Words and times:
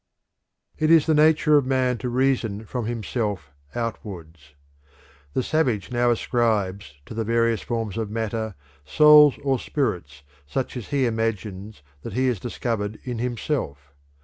It 0.79 0.89
is 0.89 1.05
the 1.05 1.13
nature 1.13 1.57
of 1.57 1.65
man 1.67 1.99
to 1.99 2.09
reason 2.09 2.65
from 2.65 2.85
himself 2.87 3.51
outwards. 3.75 4.55
The 5.33 5.43
savage 5.43 5.91
now 5.91 6.09
ascribes 6.09 6.95
to 7.05 7.13
the 7.13 7.23
various 7.23 7.61
forms 7.61 7.97
of 7.99 8.09
matter 8.09 8.55
souls 8.83 9.35
or 9.43 9.59
spirits 9.59 10.23
such 10.47 10.75
as 10.75 10.87
he 10.87 11.05
imagines 11.05 11.83
that 12.01 12.13
he 12.13 12.25
has 12.29 12.39
discovered 12.39 12.97
in 13.03 13.19
himself. 13.19 13.91